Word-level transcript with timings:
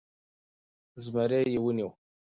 زمری 1.03 1.39
يې 1.53 1.59
و 1.63 1.67
نيوی. 1.75 1.89